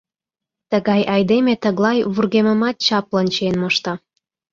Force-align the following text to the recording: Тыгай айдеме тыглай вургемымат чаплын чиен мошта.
Тыгай 0.71 1.01
айдеме 1.15 1.53
тыглай 1.63 1.97
вургемымат 2.13 2.75
чаплын 2.85 3.27
чиен 3.33 3.55
мошта. 3.61 3.93